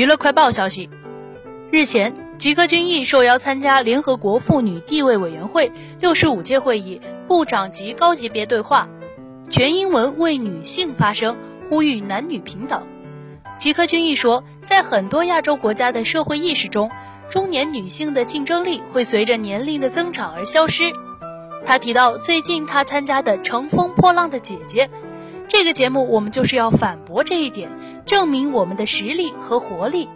[0.00, 0.88] 娱乐快报消息，
[1.70, 8.88] 日前，吉克隽逸受邀参加联合国妇女地位委员会六十五届会议部长级高级别对话，
[9.50, 11.36] 全英文为女性发声，
[11.68, 12.82] 呼吁男女平等。
[13.58, 16.90] 吉克隽逸说，在很多亚洲国家的社会意识中，
[17.28, 20.84] 中年女性的竞争力会随着年龄的增长而消失。
[21.66, 24.86] 他提到，最近他参加的《乘风破浪的姐姐》。
[25.50, 27.68] 这个节目，我们就是要反驳这一点，
[28.06, 30.08] 证明我们的实力和活力。